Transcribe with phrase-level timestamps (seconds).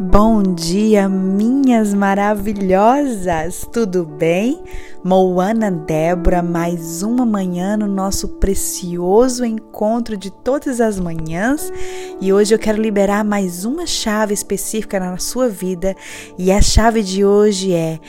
[0.00, 3.64] Bom dia, minhas maravilhosas!
[3.72, 4.60] Tudo bem?
[5.04, 11.72] Moana Débora, mais uma manhã no nosso precioso encontro de todas as manhãs
[12.20, 15.94] e hoje eu quero liberar mais uma chave específica na sua vida
[16.36, 18.00] e a chave de hoje é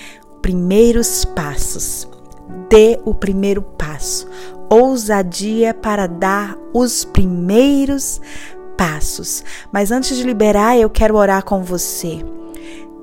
[0.42, 2.08] primeiros passos.
[2.70, 4.28] Dê o primeiro passo.
[4.68, 8.20] Ousadia para dar os primeiros
[8.78, 9.44] passos.
[9.72, 12.24] Mas antes de liberar, eu quero orar com você.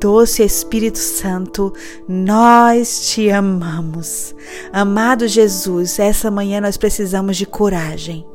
[0.01, 1.73] Doce Espírito Santo,
[2.09, 4.35] nós te amamos.
[4.73, 8.27] Amado Jesus, essa manhã nós precisamos de coragem.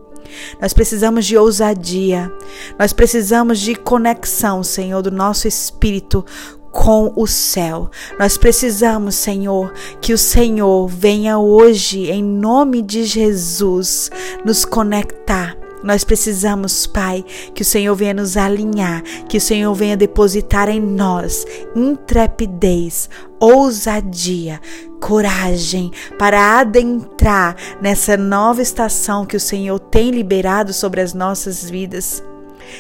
[0.62, 2.32] Nós precisamos de ousadia.
[2.80, 6.24] Nós precisamos de conexão, Senhor, do nosso espírito
[6.72, 7.90] com o céu.
[8.18, 14.10] Nós precisamos, Senhor, que o Senhor venha hoje, em nome de Jesus,
[14.46, 17.24] nos conectar nós precisamos, Pai,
[17.54, 21.46] que o Senhor venha nos alinhar, que o Senhor venha depositar em nós
[21.76, 23.10] intrepidez,
[23.40, 24.60] ousadia,
[25.00, 32.24] coragem para adentrar nessa nova estação que o Senhor tem liberado sobre as nossas vidas.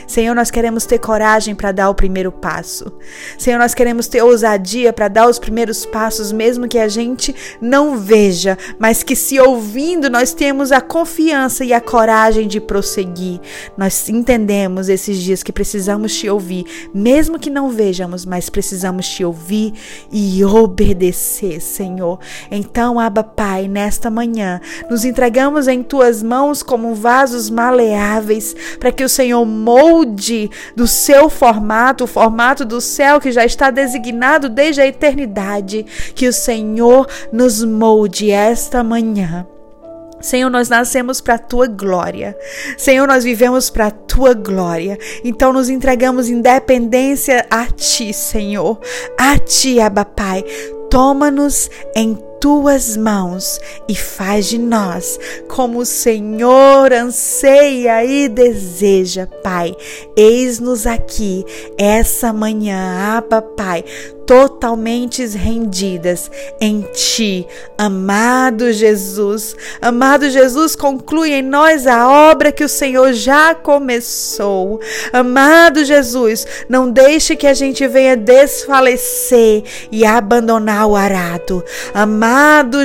[0.07, 2.91] Senhor, nós queremos ter coragem para dar o primeiro passo.
[3.37, 7.97] Senhor, nós queremos ter ousadia para dar os primeiros passos, mesmo que a gente não
[7.97, 13.39] veja, mas que se ouvindo nós temos a confiança e a coragem de prosseguir.
[13.77, 19.23] Nós entendemos esses dias que precisamos te ouvir, mesmo que não vejamos, mas precisamos te
[19.23, 19.73] ouvir
[20.11, 22.19] e obedecer, Senhor.
[22.49, 29.03] Então, Abba Pai, nesta manhã, nos entregamos em tuas mãos como vasos maleáveis, para que
[29.03, 29.45] o Senhor
[29.77, 35.85] molde do seu formato, o formato do céu que já está designado desde a eternidade.
[36.15, 39.45] Que o Senhor nos molde esta manhã.
[40.19, 42.35] Senhor, nós nascemos para a tua glória.
[42.75, 44.97] Senhor, nós vivemos para a tua glória.
[45.23, 48.79] Então nos entregamos independência a ti, Senhor.
[49.17, 50.43] A ti, Abba Pai.
[50.89, 59.75] Toma-nos em tuas mãos e faz de nós como o Senhor anseia e deseja, Pai.
[60.15, 61.45] Eis-nos aqui
[61.77, 63.83] essa manhã, Abba, Pai,
[64.25, 67.47] totalmente rendidas em Ti,
[67.77, 69.55] amado Jesus.
[69.81, 74.79] Amado Jesus, conclui em nós a obra que o Senhor já começou.
[75.13, 81.63] Amado Jesus, não deixe que a gente venha desfalecer e abandonar o arado.
[81.93, 82.26] Amado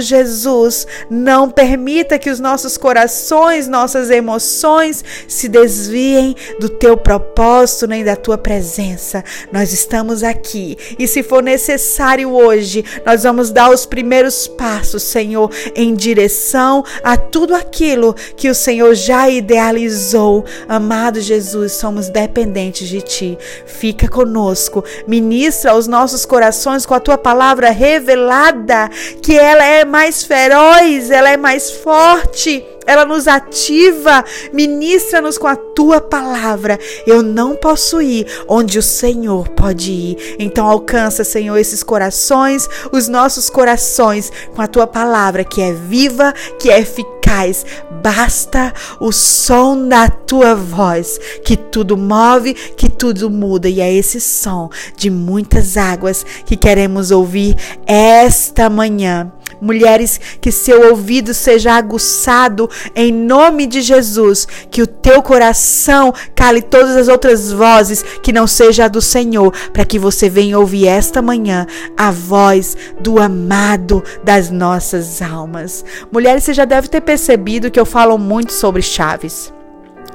[0.03, 8.05] Jesus, não permita que os nossos corações, nossas emoções se desviem do Teu propósito nem
[8.05, 9.25] da Tua presença.
[9.53, 15.51] Nós estamos aqui e se for necessário hoje, nós vamos dar os primeiros passos, Senhor,
[15.75, 20.45] em direção a tudo aquilo que o Senhor já idealizou.
[20.69, 23.39] Amado Jesus, somos dependentes de Ti.
[23.67, 28.89] Fica conosco, ministra aos nossos corações com a Tua palavra revelada,
[29.23, 35.56] que ela é mais feroz, ela é mais forte ela nos ativa, ministra-nos com a
[35.56, 36.78] tua palavra.
[37.06, 40.37] Eu não posso ir onde o Senhor pode ir.
[40.38, 46.32] Então alcança, Senhor, esses corações, os nossos corações, com a tua palavra que é viva,
[46.59, 47.65] que é eficaz.
[48.03, 53.69] Basta o som da tua voz, que tudo move, que tudo muda.
[53.69, 57.56] E é esse som de muitas águas que queremos ouvir
[57.87, 59.32] esta manhã
[59.62, 66.61] mulheres, que seu ouvido seja aguçado em nome de Jesus, que o teu coração cale
[66.61, 70.89] todas as outras vozes que não seja a do Senhor, para que você venha ouvir
[70.89, 75.84] esta manhã a voz do amado das nossas almas.
[76.11, 79.53] Mulheres, você já deve ter percebido que eu falo muito sobre chaves.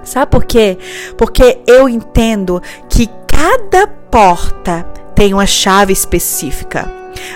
[0.04, 0.78] Sabe por quê?
[1.18, 4.86] Porque eu entendo que cada porta
[5.18, 6.88] tem uma chave específica.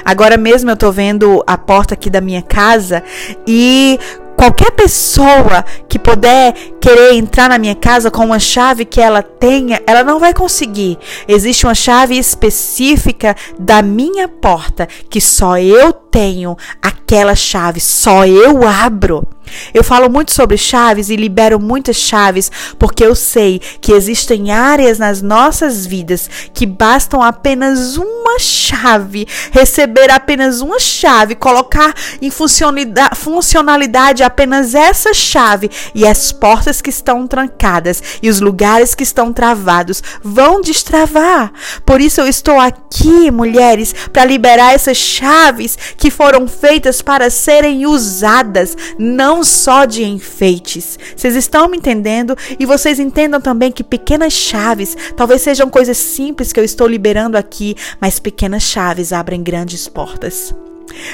[0.06, 3.02] Agora mesmo eu tô vendo a porta aqui da minha casa
[3.48, 4.00] e
[4.38, 9.82] qualquer pessoa que puder querer entrar na minha casa com uma chave que ela tenha,
[9.88, 11.00] ela não vai conseguir.
[11.28, 18.68] Existe uma chave específica da minha porta que só eu tenho aquela chave, só eu
[18.68, 19.28] abro.
[19.74, 25.00] Eu falo muito sobre chaves e libero muitas chaves porque eu sei que existem áreas
[25.00, 34.24] nas nossas vidas que bastam apenas uma chave, receber apenas uma chave, colocar em funcionalidade
[34.24, 40.02] apenas essa chave e as portas que estão trancadas e os lugares que estão travados
[40.24, 41.52] vão destravar.
[41.86, 47.86] Por isso eu estou aqui, mulheres, para liberar essas chaves que foram feitas para serem
[47.86, 50.98] usadas, não só de enfeites.
[51.16, 52.36] Vocês estão me entendendo?
[52.60, 57.38] E vocês entendam também que pequenas chaves, talvez sejam coisas simples que eu estou liberando
[57.38, 60.54] aqui, mas pequenas chaves abrem grandes portas.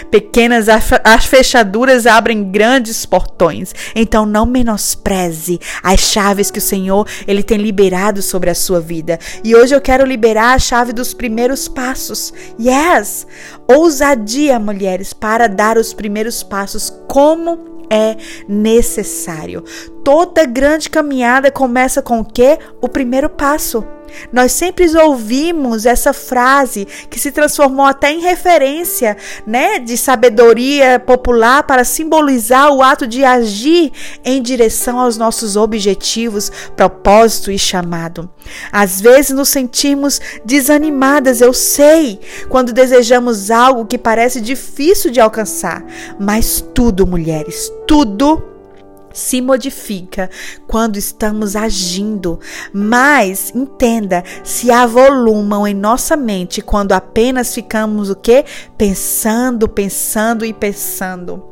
[0.10, 3.74] Pequenas as fechaduras abrem grandes portões.
[3.96, 9.20] Então não menospreze as chaves que o Senhor ele tem liberado sobre a sua vida.
[9.44, 12.34] E hoje eu quero liberar a chave dos primeiros passos.
[12.60, 13.28] Yes!
[13.68, 18.18] Ousadia, mulheres, para dar os primeiros passos como é
[18.48, 19.64] necessário.
[20.08, 22.58] Toda grande caminhada começa com o quê?
[22.80, 23.86] O primeiro passo.
[24.32, 31.64] Nós sempre ouvimos essa frase que se transformou até em referência, né, de sabedoria popular
[31.64, 33.92] para simbolizar o ato de agir
[34.24, 38.30] em direção aos nossos objetivos, propósito e chamado.
[38.72, 45.84] Às vezes nos sentimos desanimadas, eu sei, quando desejamos algo que parece difícil de alcançar,
[46.18, 48.56] mas tudo, mulheres, tudo
[49.18, 50.30] se modifica
[50.68, 52.40] quando estamos agindo.
[52.72, 58.46] Mas entenda, se avolumam em nossa mente quando apenas ficamos o quê?
[58.78, 61.44] Pensando, pensando e pensando.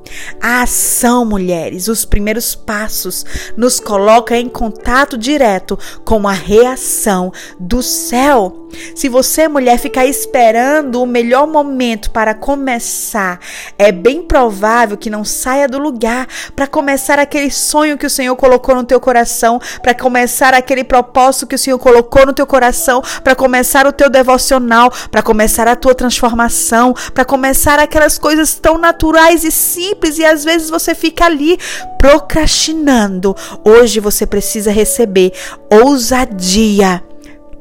[0.41, 3.25] A ação, mulheres, os primeiros passos
[3.57, 8.67] nos coloca em contato direto com a reação do céu.
[8.93, 13.39] Se você, mulher, ficar esperando o melhor momento para começar,
[13.77, 18.35] é bem provável que não saia do lugar para começar aquele sonho que o Senhor
[18.35, 23.01] colocou no teu coração, para começar aquele propósito que o Senhor colocou no teu coração,
[23.23, 28.77] para começar o teu devocional, para começar a tua transformação, para começar aquelas coisas tão
[28.77, 31.57] naturais e simples e às vezes você fica ali
[31.97, 33.35] procrastinando.
[33.63, 35.33] Hoje você precisa receber
[35.71, 37.03] ousadia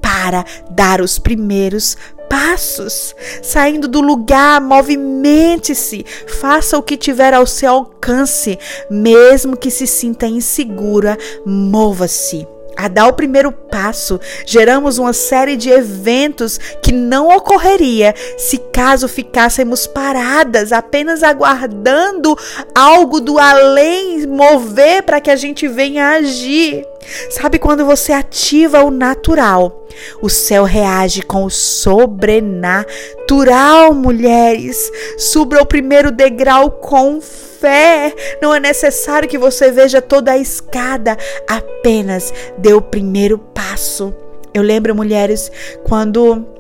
[0.00, 1.96] para dar os primeiros
[2.34, 3.14] passos.
[3.40, 6.04] Saindo do lugar, movimente-se,
[6.40, 8.58] faça o que tiver ao seu alcance,
[8.90, 11.16] mesmo que se sinta insegura,
[11.46, 12.44] mova-se
[12.76, 19.06] a dar o primeiro passo, geramos uma série de eventos que não ocorreria se caso
[19.06, 22.36] ficássemos paradas, apenas aguardando
[22.74, 26.84] algo do além mover para que a gente venha agir.
[27.30, 29.86] Sabe quando você ativa o natural,
[30.20, 34.90] o céu reage com o sobrenatural, mulheres.
[35.18, 38.12] Suba o primeiro degrau com fé.
[38.42, 41.16] Não é necessário que você veja toda a escada,
[41.48, 44.12] apenas dê o primeiro passo.
[44.52, 45.50] Eu lembro, mulheres,
[45.84, 46.53] quando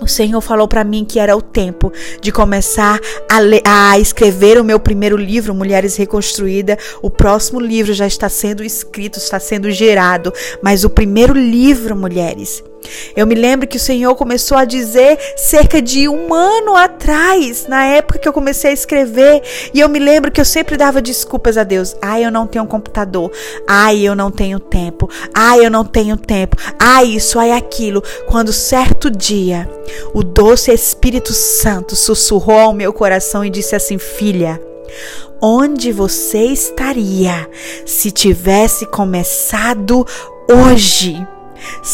[0.00, 2.98] o Senhor falou para mim que era o tempo de começar
[3.30, 6.78] a, ler, a, escrever o meu primeiro livro, Mulheres Reconstruída.
[7.02, 10.32] O próximo livro já está sendo escrito, está sendo gerado,
[10.62, 12.62] mas o primeiro livro, mulheres,
[13.14, 17.84] eu me lembro que o Senhor começou a dizer cerca de um ano atrás, na
[17.84, 19.42] época que eu comecei a escrever,
[19.74, 21.96] e eu me lembro que eu sempre dava desculpas a Deus.
[22.00, 23.30] Ai, eu não tenho um computador.
[23.66, 25.08] Ai, eu não tenho tempo.
[25.34, 26.56] Ai, eu não tenho tempo.
[26.78, 28.02] Ai, isso, ai, aquilo.
[28.26, 29.68] Quando certo dia,
[30.14, 34.60] o doce Espírito Santo sussurrou ao meu coração e disse assim: Filha,
[35.40, 37.48] onde você estaria
[37.84, 40.06] se tivesse começado
[40.48, 41.26] hoje?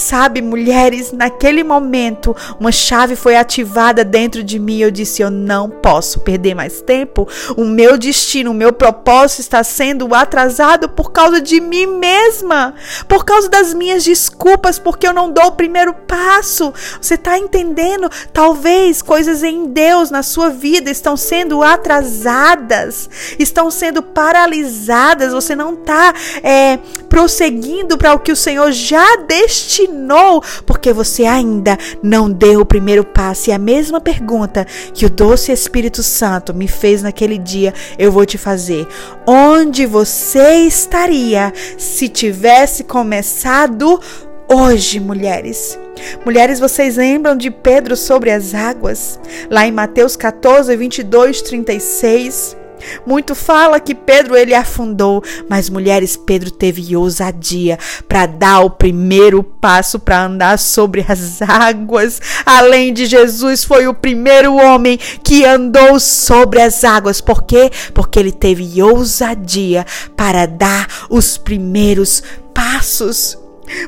[0.06, 4.78] Sabe, mulheres, naquele momento, uma chave foi ativada dentro de mim.
[4.78, 7.26] Eu disse: Eu não posso perder mais tempo.
[7.56, 12.72] O meu destino, o meu propósito está sendo atrasado por causa de mim mesma,
[13.08, 16.72] por causa das minhas desculpas, porque eu não dou o primeiro passo.
[17.00, 18.08] Você está entendendo?
[18.32, 25.32] Talvez coisas em Deus na sua vida estão sendo atrasadas, estão sendo paralisadas.
[25.32, 26.14] Você não está
[26.44, 26.78] é,
[27.08, 32.66] prosseguindo para o que o Senhor já deixou destinou, porque você ainda não deu o
[32.66, 33.50] primeiro passo.
[33.50, 38.26] E a mesma pergunta que o doce Espírito Santo me fez naquele dia, eu vou
[38.26, 38.86] te fazer.
[39.26, 44.00] Onde você estaria se tivesse começado
[44.48, 45.78] hoje, mulheres?
[46.24, 49.18] Mulheres, vocês lembram de Pedro sobre as águas?
[49.50, 52.56] Lá em Mateus 14, 22, 36.
[53.06, 57.78] Muito fala que Pedro ele afundou, mas mulheres, Pedro teve ousadia
[58.08, 62.20] para dar o primeiro passo para andar sobre as águas.
[62.44, 67.20] Além de Jesus, foi o primeiro homem que andou sobre as águas.
[67.20, 67.70] Por quê?
[67.94, 73.38] Porque ele teve ousadia para dar os primeiros passos.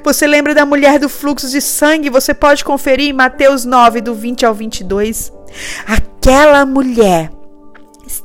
[0.03, 2.11] Você lembra da mulher do fluxo de sangue?
[2.11, 5.33] Você pode conferir em Mateus 9, do 20 ao 22.
[5.87, 7.31] Aquela mulher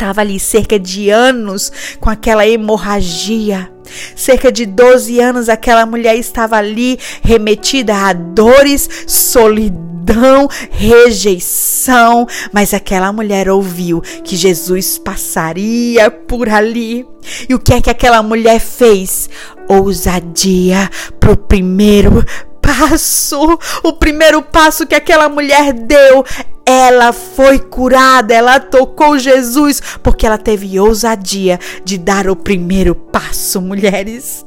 [0.03, 3.72] estava ali cerca de anos com aquela hemorragia.
[4.15, 13.13] Cerca de 12 anos aquela mulher estava ali remetida a dores, solidão, rejeição, mas aquela
[13.13, 17.05] mulher ouviu que Jesus passaria por ali.
[17.48, 19.29] E o que é que aquela mulher fez?
[19.69, 22.25] Ousadia pro primeiro
[22.63, 26.25] passo, o primeiro passo que aquela mulher deu
[26.65, 33.62] ela foi curada, ela tocou Jesus, porque ela teve ousadia de dar o primeiro passo,
[33.62, 34.46] mulheres.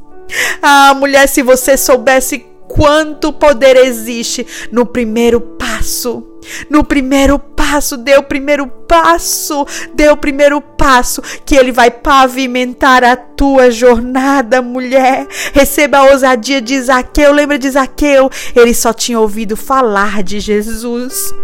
[0.62, 6.26] Ah, mulher, se você soubesse quanto poder existe no primeiro passo.
[6.70, 7.55] No primeiro passo,
[7.96, 14.62] dê o primeiro passo, dê o primeiro passo, que ele vai pavimentar a tua jornada,
[14.62, 15.26] mulher.
[15.52, 18.30] Receba a ousadia de Zaqueu, lembra de Zaqueu?
[18.54, 21.34] Ele só tinha ouvido falar de Jesus.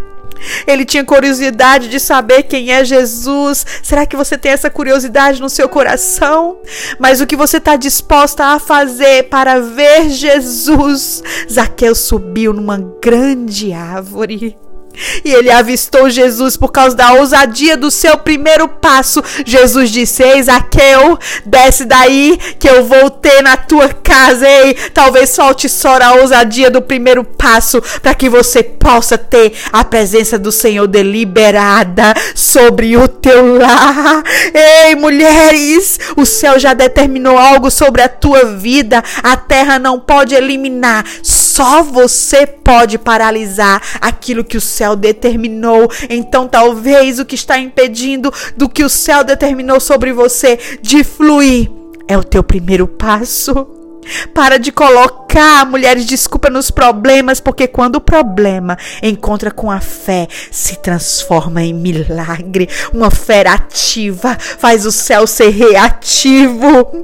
[0.66, 3.64] Ele tinha curiosidade de saber quem é Jesus.
[3.82, 6.58] Será que você tem essa curiosidade no seu coração?
[6.98, 11.22] Mas o que você está disposta a fazer para ver Jesus?
[11.50, 14.56] Zaqueu subiu numa grande árvore.
[15.24, 19.22] E ele avistou Jesus por causa da ousadia do seu primeiro passo.
[19.44, 24.48] Jesus disse: Ei, Zaqueu, desce daí que eu vou ter na tua casa.
[24.48, 29.84] Ei, talvez falte só a ousadia do primeiro passo para que você possa ter a
[29.84, 34.22] presença do Senhor deliberada sobre o teu lar.
[34.54, 39.02] Ei, mulheres, o céu já determinou algo sobre a tua vida.
[39.22, 41.04] A terra não pode eliminar,
[41.52, 45.86] só você pode paralisar aquilo que o céu determinou.
[46.08, 51.70] Então, talvez o que está impedindo do que o céu determinou sobre você de fluir
[52.08, 53.66] é o teu primeiro passo.
[54.34, 55.21] Para de colocar,
[55.66, 61.72] mulheres, desculpa nos problemas, porque quando o problema encontra com a fé, se transforma em
[61.72, 62.68] milagre.
[62.92, 67.02] Uma fé ativa faz o céu ser reativo.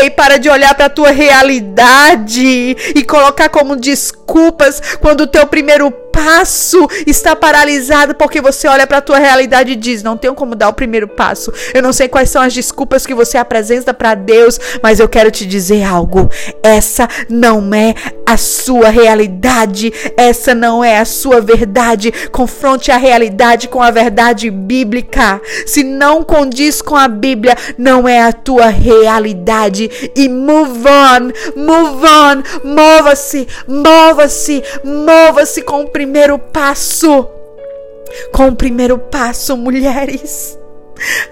[0.00, 5.46] Ei, para de olhar para a tua realidade e colocar como desculpas quando o teu
[5.46, 10.34] primeiro passo está paralisado porque você olha para a tua realidade e diz: "Não tenho
[10.34, 11.52] como dar o primeiro passo.
[11.74, 15.30] Eu não sei quais são as desculpas que você apresenta para Deus, mas eu quero
[15.30, 16.30] te dizer algo.
[16.62, 17.94] Essa não é
[18.26, 22.12] a sua realidade, essa não é a sua verdade.
[22.32, 25.40] Confronte a realidade com a verdade bíblica.
[25.66, 30.10] Se não condiz com a Bíblia, não é a tua realidade.
[30.16, 37.28] E move on, move on, mova-se, mova-se, mova-se com o primeiro passo.
[38.32, 40.58] Com o primeiro passo, mulheres.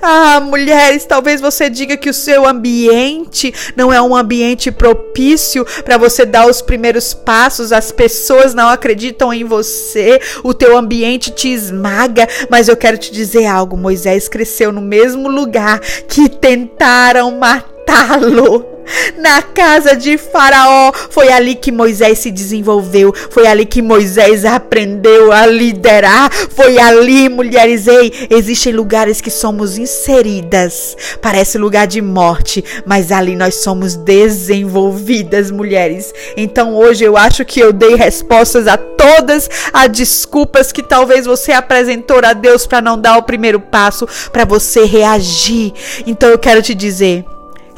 [0.00, 5.96] Ah, mulheres, talvez você diga que o seu ambiente não é um ambiente propício para
[5.96, 11.48] você dar os primeiros passos, as pessoas não acreditam em você, o teu ambiente te
[11.48, 18.71] esmaga, mas eu quero te dizer algo: Moisés cresceu no mesmo lugar que tentaram matá-lo
[19.18, 20.92] na casa de Faraó.
[21.10, 23.12] Foi ali que Moisés se desenvolveu.
[23.30, 26.30] Foi ali que Moisés aprendeu a liderar.
[26.32, 27.86] Foi ali, mulheres.
[27.86, 30.96] Ei, existem lugares que somos inseridas.
[31.20, 36.12] Parece lugar de morte, mas ali nós somos desenvolvidas, mulheres.
[36.36, 41.52] Então hoje eu acho que eu dei respostas a todas as desculpas que talvez você
[41.52, 45.72] apresentou a Deus para não dar o primeiro passo, para você reagir.
[46.06, 47.24] Então eu quero te dizer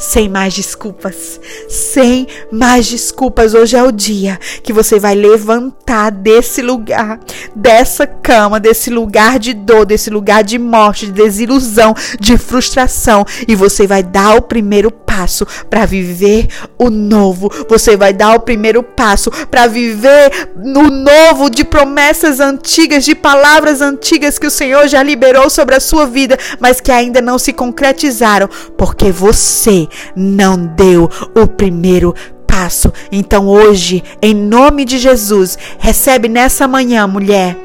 [0.05, 3.55] sem mais desculpas, sem mais desculpas.
[3.55, 7.19] Hoje é o dia que você vai levantar desse lugar,
[7.55, 13.55] dessa cama, desse lugar de dor, desse lugar de morte, de desilusão, de frustração, e
[13.55, 17.49] você vai dar o primeiro passo para viver o novo.
[17.69, 23.81] Você vai dar o primeiro passo para viver no novo de promessas antigas, de palavras
[23.81, 27.53] antigas que o Senhor já liberou sobre a sua vida, mas que ainda não se
[27.53, 32.13] concretizaram, porque você não deu o primeiro
[32.47, 32.93] passo.
[33.13, 37.64] Então hoje, em nome de Jesus, recebe nessa manhã, mulher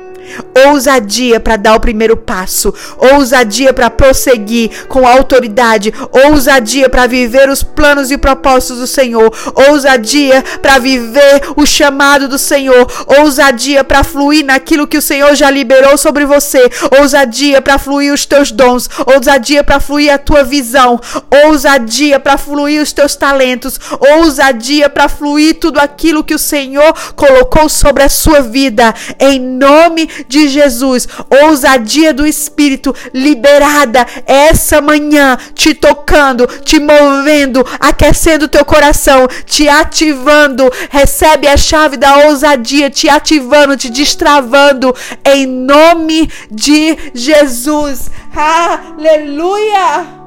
[0.68, 5.94] ousadia para dar o primeiro passo, ousadia para prosseguir com autoridade,
[6.26, 9.32] ousadia para viver os planos e propósitos do Senhor,
[9.70, 12.88] ousadia para viver o chamado do Senhor,
[13.20, 16.70] ousadia para fluir naquilo que o Senhor já liberou sobre você,
[17.00, 21.00] ousadia para fluir os teus dons, ousadia para fluir a tua visão,
[21.46, 23.80] ousadia para fluir os teus talentos,
[24.16, 30.08] ousadia para fluir tudo aquilo que o Senhor colocou sobre a sua vida, em nome
[30.28, 31.08] de Jesus.
[31.44, 40.70] Ousadia do Espírito liberada essa manhã, te tocando, te movendo, aquecendo teu coração, te ativando.
[40.90, 44.96] Recebe a chave da ousadia, te ativando, te destravando
[45.26, 48.10] em nome de Jesus.
[48.36, 50.19] Aleluia!